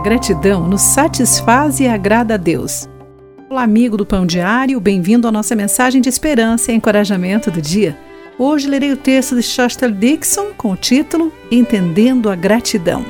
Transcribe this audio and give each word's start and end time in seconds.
gratidão 0.00 0.66
nos 0.66 0.80
satisfaz 0.80 1.78
e 1.78 1.86
agrada 1.86 2.34
a 2.34 2.36
Deus. 2.38 2.88
Olá, 3.50 3.62
amigo 3.62 3.98
do 3.98 4.06
Pão 4.06 4.24
Diário, 4.24 4.80
bem-vindo 4.80 5.28
à 5.28 5.32
nossa 5.32 5.54
mensagem 5.54 6.00
de 6.00 6.08
esperança 6.08 6.72
e 6.72 6.74
encorajamento 6.74 7.50
do 7.50 7.60
dia. 7.60 7.98
Hoje 8.38 8.66
lerei 8.66 8.92
o 8.92 8.96
texto 8.96 9.36
de 9.36 9.42
Shostel 9.42 9.90
Dixon 9.90 10.54
com 10.56 10.72
o 10.72 10.76
título 10.76 11.30
Entendendo 11.50 12.30
a 12.30 12.34
Gratidão. 12.34 13.04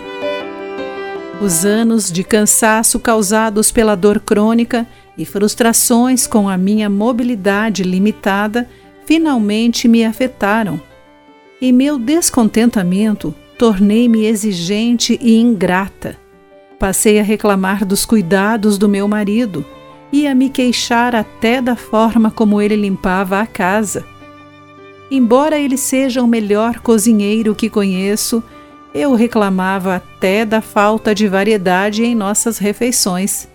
Os 1.41 1.65
anos 1.65 2.11
de 2.11 2.25
cansaço 2.25 2.99
causados 2.99 3.71
pela 3.71 3.95
dor 3.95 4.19
crônica 4.19 4.85
e 5.17 5.25
frustrações 5.25 6.27
com 6.27 6.49
a 6.49 6.57
minha 6.57 6.91
mobilidade 6.91 7.85
limitada 7.85 8.69
finalmente 9.07 9.87
me 9.87 10.05
afetaram. 10.05 10.81
Em 11.63 11.73
meu 11.73 11.99
descontentamento, 11.99 13.33
tornei-me 13.57 14.27
exigente 14.27 15.17
e 15.23 15.39
ingrata. 15.39 16.19
Passei 16.81 17.21
a 17.21 17.23
reclamar 17.23 17.85
dos 17.85 18.07
cuidados 18.07 18.79
do 18.79 18.89
meu 18.89 19.07
marido 19.07 19.63
e 20.11 20.27
a 20.27 20.35
me 20.35 20.49
queixar 20.49 21.15
até 21.15 21.61
da 21.61 21.77
forma 21.77 22.31
como 22.31 22.59
ele 22.59 22.75
limpava 22.75 23.39
a 23.39 23.47
casa. 23.47 24.03
Embora 25.11 25.59
ele 25.59 25.77
seja 25.77 26.23
o 26.23 26.27
melhor 26.27 26.81
cozinheiro 26.81 27.55
que 27.55 27.69
conheço, 27.69 28.43
eu 28.95 29.15
reclamava 29.15 29.97
até 29.97 30.47
da 30.47 30.63
falta 30.63 31.15
de 31.15 31.29
variedade 31.29 32.03
em 32.03 32.15
nossas 32.15 32.57
refeições. 32.57 33.47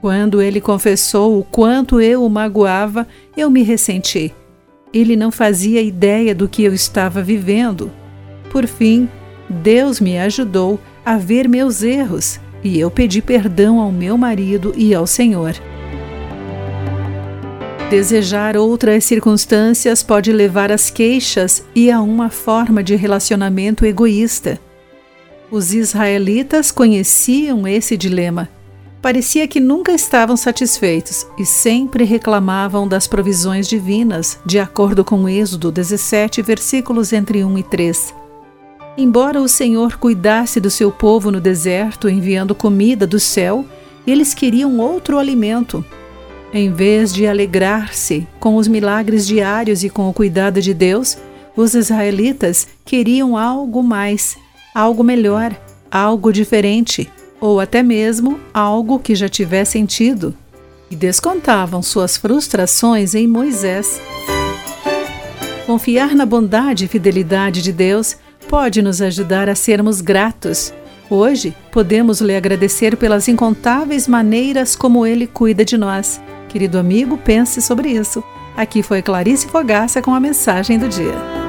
Quando 0.00 0.40
ele 0.40 0.60
confessou 0.60 1.40
o 1.40 1.42
quanto 1.42 2.00
eu 2.00 2.24
o 2.24 2.30
magoava, 2.30 3.08
eu 3.36 3.50
me 3.50 3.64
ressenti. 3.64 4.32
Ele 4.94 5.16
não 5.16 5.32
fazia 5.32 5.82
ideia 5.82 6.32
do 6.32 6.48
que 6.48 6.62
eu 6.62 6.72
estava 6.72 7.20
vivendo. 7.24 7.90
Por 8.50 8.68
fim, 8.68 9.08
Deus 9.50 9.98
me 9.98 10.16
ajudou 10.16 10.78
a 11.04 11.16
ver 11.16 11.48
meus 11.48 11.82
erros 11.82 12.40
e 12.66 12.80
eu 12.80 12.90
pedi 12.90 13.22
perdão 13.22 13.80
ao 13.80 13.92
meu 13.92 14.18
marido 14.18 14.74
e 14.76 14.92
ao 14.92 15.06
Senhor. 15.06 15.54
Desejar 17.88 18.56
outras 18.56 19.04
circunstâncias 19.04 20.02
pode 20.02 20.32
levar 20.32 20.72
às 20.72 20.90
queixas 20.90 21.64
e 21.72 21.88
a 21.90 22.00
uma 22.00 22.28
forma 22.28 22.82
de 22.82 22.96
relacionamento 22.96 23.86
egoísta. 23.86 24.58
Os 25.48 25.72
israelitas 25.72 26.72
conheciam 26.72 27.68
esse 27.68 27.96
dilema. 27.96 28.48
Parecia 29.00 29.46
que 29.46 29.60
nunca 29.60 29.92
estavam 29.92 30.36
satisfeitos 30.36 31.24
e 31.38 31.46
sempre 31.46 32.02
reclamavam 32.02 32.88
das 32.88 33.06
provisões 33.06 33.68
divinas, 33.68 34.36
de 34.44 34.58
acordo 34.58 35.04
com 35.04 35.28
Êxodo 35.28 35.70
17, 35.70 36.42
versículos 36.42 37.12
entre 37.12 37.44
1 37.44 37.58
e 37.58 37.62
3. 37.62 38.25
Embora 38.98 39.42
o 39.42 39.48
Senhor 39.48 39.98
cuidasse 39.98 40.58
do 40.58 40.70
seu 40.70 40.90
povo 40.90 41.30
no 41.30 41.38
deserto, 41.38 42.08
enviando 42.08 42.54
comida 42.54 43.06
do 43.06 43.20
céu, 43.20 43.64
eles 44.06 44.32
queriam 44.32 44.78
outro 44.78 45.18
alimento. 45.18 45.84
Em 46.50 46.72
vez 46.72 47.12
de 47.12 47.26
alegrar-se 47.26 48.26
com 48.40 48.56
os 48.56 48.66
milagres 48.66 49.26
diários 49.26 49.84
e 49.84 49.90
com 49.90 50.08
o 50.08 50.14
cuidado 50.14 50.62
de 50.62 50.72
Deus, 50.72 51.18
os 51.54 51.74
israelitas 51.74 52.66
queriam 52.86 53.36
algo 53.36 53.82
mais, 53.82 54.38
algo 54.74 55.04
melhor, 55.04 55.54
algo 55.90 56.32
diferente, 56.32 57.10
ou 57.38 57.60
até 57.60 57.82
mesmo 57.82 58.40
algo 58.54 58.98
que 58.98 59.14
já 59.14 59.28
tivesse 59.28 59.72
sentido, 59.72 60.34
e 60.90 60.96
descontavam 60.96 61.82
suas 61.82 62.16
frustrações 62.16 63.14
em 63.14 63.26
Moisés. 63.26 64.00
Confiar 65.66 66.14
na 66.14 66.24
bondade 66.24 66.86
e 66.86 66.88
fidelidade 66.88 67.60
de 67.60 67.72
Deus 67.72 68.16
pode 68.46 68.80
nos 68.80 69.02
ajudar 69.02 69.48
a 69.48 69.54
sermos 69.54 70.00
gratos. 70.00 70.72
Hoje, 71.08 71.54
podemos 71.70 72.20
lhe 72.20 72.34
agradecer 72.34 72.96
pelas 72.96 73.28
incontáveis 73.28 74.08
maneiras 74.08 74.74
como 74.74 75.06
ele 75.06 75.26
cuida 75.26 75.64
de 75.64 75.76
nós. 75.76 76.20
Querido 76.48 76.78
amigo, 76.78 77.16
pense 77.18 77.60
sobre 77.60 77.90
isso. 77.90 78.22
Aqui 78.56 78.82
foi 78.82 79.02
Clarice 79.02 79.46
Fogaça 79.46 80.00
com 80.00 80.14
a 80.14 80.20
mensagem 80.20 80.78
do 80.78 80.88
dia. 80.88 81.45